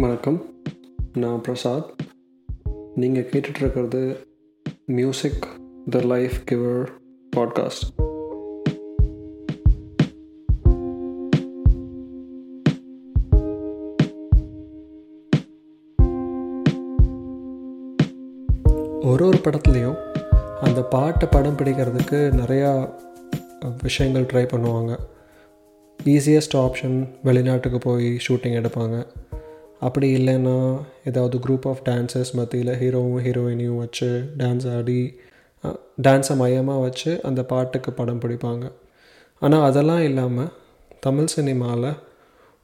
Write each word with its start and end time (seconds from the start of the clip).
வணக்கம். 0.00 0.44
நான் 1.12 1.40
பிரசாத். 1.40 1.94
நீங்கள் 2.94 3.28
கேட்டுட்ருக்கிறது 3.28 4.16
music 4.86 5.46
the 5.90 6.00
life 6.00 6.32
giver 6.50 6.88
podcast 7.36 7.96
ஒரு 19.00 19.26
ஒரு 19.26 19.38
படத்துலேயும் 19.44 19.96
அந்த 20.60 20.82
பாட்டை 20.82 21.28
படம் 21.30 21.56
பிடிக்கிறதுக்கு 21.56 22.32
நிறையா 22.34 22.94
விஷயங்கள் 23.82 24.24
ட்ரை 24.24 24.48
பண்ணுவாங்க. 24.48 24.96
ஈஸியஸ்ட் 26.04 26.54
ஆப்ஷன் 26.54 27.08
வெளிநாட்டுக்கு 27.22 27.78
போய் 27.78 28.16
ஷூட்டிங் 28.28 28.64
எடுப்பாங்க. 28.64 29.06
அப்படி 29.80 30.18
இல்லைன்னா 30.18 30.84
ஏதாவது 31.04 31.38
குரூப் 31.38 31.68
ஆஃப் 31.68 31.82
டான்சர்ஸ் 31.88 32.34
மத்தியில் 32.34 32.78
ஹீரோவும் 32.80 33.24
ஹீரோயினையும் 33.26 33.76
வச்சு 33.76 34.30
டான்ஸ் 34.36 34.76
ஆடி 34.76 35.18
டான்ஸை 36.02 36.36
மையமாக 36.36 36.80
வச்சு 36.80 37.22
அந்த 37.22 37.42
பாட்டுக்கு 37.42 37.92
படம் 37.92 38.20
பிடிப்பாங்க. 38.20 38.70
ஆனால் 39.38 39.62
அதெல்லாம் 39.62 40.02
இல்லாமல் 40.02 40.52
தமிழ் 41.00 41.26
சினிமாவில் 41.26 41.90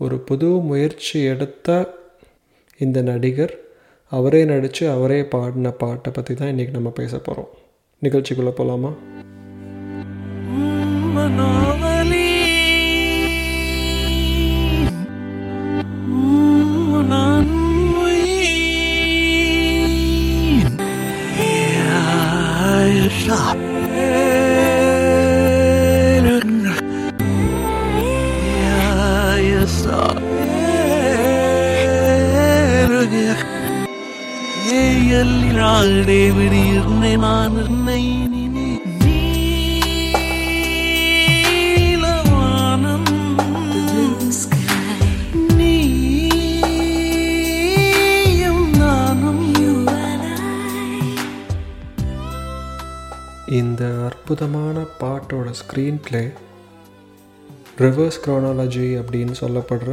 ஒரு 0.00 0.18
புது 0.18 0.46
முயற்சி 0.46 1.22
எடுத்த 1.22 1.94
இந்த 2.80 3.02
நடிகர் 3.02 3.54
அவரே 4.08 4.44
நடித்து 4.44 4.90
அவரே 4.90 5.24
பாடின 5.24 5.70
பாட்டை 5.70 6.12
பற்றி 6.12 6.34
தான் 6.34 6.48
இன்றைக்கி 6.48 6.70
நம்ம 6.70 6.90
பேச 6.90 7.18
போகிறோம் 7.18 7.48
நிகழ்ச்சிக்குள்ளே 8.02 8.50
போகலாமா 8.50 8.90
எல்லிராடே 34.70 36.20
விடியிருந்தே 36.36 37.16
நான் 37.16 37.56
நீலவானம். 41.84 43.08
நீயும் 48.38 48.70
நானும் 48.72 49.44
இந்த 53.50 53.82
அற்புதமான 54.06 54.76
பாட்டோட 55.00 55.50
ஸ்க்ரீன் 55.60 56.00
பிளே 56.08 56.22
ரிவர்ஸ் 57.78 58.20
க்ரானாலஜி 58.24 58.88
அப்படின்னு 59.00 59.34
சொல்லப்படுற 59.40 59.92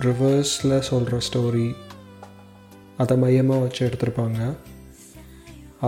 ரிவர்ஸில் 0.00 0.78
சொல்கிற 0.80 1.18
ஸ்டோரி 1.28 1.68
அதை 3.02 3.16
மையமாக 3.22 3.62
வச்சு 3.64 3.80
எடுத்திருப்பாங்க. 3.86 4.40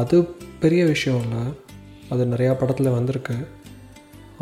அது 0.01 0.17
பெரிய 0.63 0.83
விஷயம் 0.85 1.23
இல்லை. 1.25 1.45
அது 2.13 2.25
நிறையா 2.33 2.53
படத்தில் 2.61 2.97
வந்திருக்கு. 2.97 3.37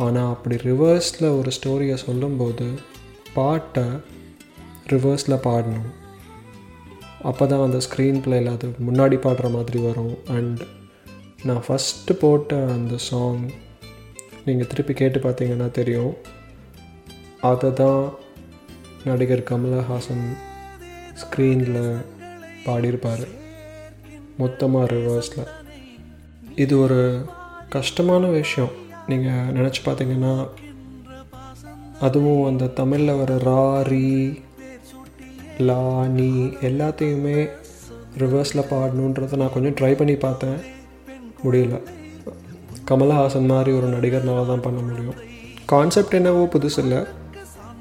ஆனால் 0.05 0.33
அப்படி 0.34 0.56
ரிவர்ஸில் 0.70 1.28
ஒரு 1.39 1.50
ஸ்டோரியை 1.56 1.94
சொல்லும்போது 2.06 2.67
பாட்டை 3.37 3.87
ரிவர்ஸில் 4.92 5.44
பாடணும். 5.47 5.92
அப்போ 7.31 7.44
தான் 7.47 7.64
அந்த 7.67 7.78
ஸ்க்ரீன் 7.87 8.20
பிளேயில் 8.25 8.53
அது 8.55 8.67
முன்னாடி 8.89 9.17
பாடுற 9.27 9.47
மாதிரி 9.56 9.78
வரும். 9.87 10.17
அண்ட் 10.37 10.61
நான் 11.48 11.64
ஃபஸ்ட்டு 11.67 12.19
போட்ட 12.22 12.59
அந்த 12.75 12.97
சாங் 13.09 13.44
நீங்கள் 14.44 14.69
திருப்பி 14.72 14.94
கேட்டு 15.00 15.19
பார்த்தீங்கன்னா 15.19 15.71
தெரியும். 15.78 16.12
அதை 17.50 17.71
தான் 17.81 18.03
நடிகர் 19.09 19.48
கமலஹாசன் 19.50 20.27
ஸ்க்ரீனில் 21.22 21.83
பாடியிருப்பார். 22.69 23.25
மொத்தமாக 24.43 24.91
ரிவர்ஸில் 24.94 25.53
இது 26.65 26.75
ஒரு 26.84 27.00
கஷ்டமான 27.75 28.27
விஷயம். 28.38 28.75
நீங்கள் 29.10 29.53
நினச்சி 29.59 29.81
பார்த்தீங்கன்னா 29.84 30.34
அதுவும் 32.06 32.43
அந்த 32.50 32.72
தமிழில் 32.81 33.19
வர 33.21 33.34
ரா 33.49 33.62
ரீ 33.91 34.09
லா 35.69 35.82
நீ 36.16 36.31
எல்லாத்தையுமே 36.69 37.37
ரிவர்ஸில் 38.22 38.69
பாடணுன்றதை 38.72 39.37
நான் 39.43 39.54
கொஞ்சம் 39.54 39.77
ட்ரை 39.78 39.93
பண்ணி 40.00 40.16
பார்த்தேன். 40.25 40.59
முடியல. 41.44 41.77
கமலஹாசன் 42.91 43.50
மாதிரி 43.53 43.71
ஒரு 43.78 43.88
நடிகர்னால 43.94 44.47
தான் 44.50 44.65
பண்ண 44.66 44.81
முடியும். 44.88 45.19
கான்செப்ட் 45.72 46.16
என்னவோ 46.19 46.43
புதுசு 46.54 46.78
இல்லை. 46.84 47.00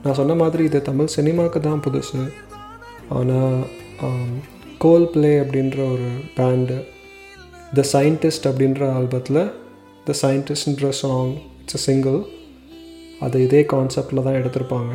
நான் 0.03 0.17
சொன்ன 0.19 0.35
மாதிரி 0.41 0.63
இது 0.69 0.79
தமிழ் 0.89 1.13
சினிமாவுக்கு 1.15 1.59
தான் 1.67 1.83
புதுசு. 1.85 2.21
ஆனால் 3.17 3.59
கோல் 4.83 5.05
பிளே 5.13 5.29
அப்படின்ற 5.41 5.77
ஒரு 5.93 6.07
பேண்டு 6.37 6.75
த 7.77 7.83
சயின்டிஸ்ட் 7.91 8.47
அப்படின்ற 8.49 8.81
ஆல்பத்தில் 8.97 9.41
த 10.07 10.13
சயின்டிஸ்ட்ன்ற 10.21 10.89
சாங் 11.01 11.31
இட்ஸ் 11.61 11.77
அ 11.79 11.81
சிங்கிள் 11.85 12.17
அது 13.25 13.37
இதே 13.45 13.61
கான்செப்டில் 13.73 14.23
தான் 14.27 14.37
எடுத்திருப்பாங்க. 14.39 14.93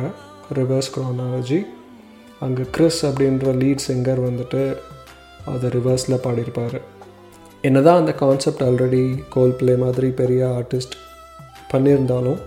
ரிவர்ஸ் 0.59 0.91
க்ரானாலஜி 0.95 1.59
அங்கே 2.45 2.65
கிறிஸ் 2.75 3.01
அப்படின்ற 3.09 3.53
லீட் 3.61 3.85
சிங்கர் 3.87 4.21
வந்துட்டு 4.27 4.61
அதை 5.53 5.69
ரிவர்ஸில் 5.77 6.23
பாடியிருப்பார். 6.25 6.77
என்ன 7.67 7.81
தான் 7.87 7.99
அந்த 8.01 8.13
கான்செப்ட் 8.23 8.63
ஆல்ரெடி 8.67 9.03
கோல் 9.35 9.57
பிளே 9.61 9.75
மாதிரி 9.85 10.11
பெரிய 10.21 10.43
ஆர்டிஸ்ட் 10.59 10.95
பண்ணியிருந்தாலும் 11.73 12.39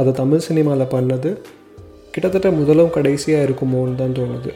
அதை 0.00 0.12
தமிழ் 0.22 0.46
சினிமாவில் 0.48 0.92
பண்ணது 0.96 1.32
கிட்டத்தட்ட 2.14 2.50
முதலும் 2.60 2.94
கடைசியாக 2.98 3.46
இருக்குமோன்னு 3.48 4.00
தான் 4.02 4.16
தோணுது. 4.18 4.50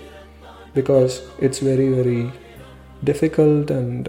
Because 0.75 1.11
it's 1.41 1.65
very 1.65 1.89
very 1.91 2.31
difficult 3.05 3.71
and 3.71 4.09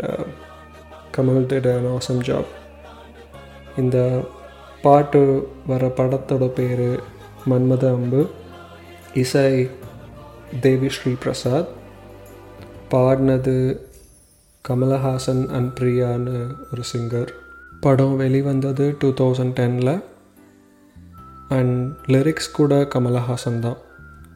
Kamal 1.18 1.46
did 1.46 1.78
an 1.78 1.88
awesome 1.88 2.22
job 2.22 2.46
இந்த 3.78 4.24
பாட்டு 4.82 5.48
வர 5.68 5.88
படத்தோட 5.88 6.48
பேர் 6.48 7.00
மன்மத 7.50 7.88
அம்பு 7.88 8.30
இசை 9.14 9.70
தேவி 10.62 10.90
ஸ்ரீ 10.90 11.12
பிரசாத் 11.12 11.68
பாடினது 12.92 13.80
கமலஹாசன் 14.70 15.48
அண்ட் 15.48 15.80
பிரியான்னு 15.80 16.56
ஒரு 16.72 16.84
சிங்கர் 16.96 17.28
படம் 17.80 18.16
வெளிவந்தது 18.16 18.96
டூ 19.00 19.10
தௌசண்ட் 19.10 19.52
டெனில் 19.52 20.04
அண்ட் 21.50 21.96
லிரிக்ஸ் 22.08 22.52
கூட 22.54 22.76
கமலஹாசன் 22.76 23.60
தான். 23.60 23.78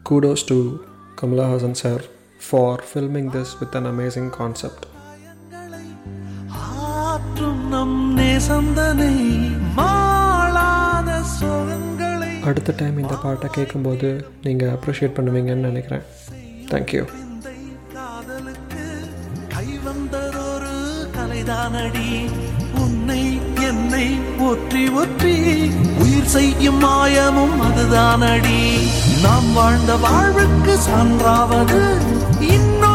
Kudos 0.09 0.45
to 0.45 0.77
Kamal Haasan 1.21 1.71
sir 1.71 2.03
for 2.49 2.83
filming 2.89 3.29
this 3.35 3.53
with 3.59 3.75
an 3.79 3.89
amazing 3.93 4.29
concept 4.29 4.85
அடுத்த 12.49 12.73
டைம் 12.77 12.97
இந்த 12.97 13.15
பாட்டை 13.21 13.47
கேட்கும்போது 13.49 14.09
நீங்கள் 14.43 14.69
அப்ரிஷியேட் 14.69 15.15
பண்ணுவீங்கன்னு 15.17 15.67
நினைக்கிறேன். 15.69 16.03
தேங்க்யூ 16.71 17.03
இந்த 17.21 17.49
காதலுக்கு 17.93 18.85
கை 19.55 19.67
வந்ததொரு 19.85 20.75
கலைதானடி. 21.17 22.09
உன்னை 23.95 24.07
ஒற்றி 24.45 24.81
ஒற்றி 24.93 25.33
உயிர் 25.99 26.27
செய்யும் 26.27 26.79
மாயமும் 26.83 27.55
அதுதானடி. 27.61 28.57
நாம் 29.23 29.47
வாழ்ந்த 29.53 29.91
வாழ்வுக்கு 29.95 30.73
சான்றாவது 30.79 31.79
இன்னும் 32.49 32.94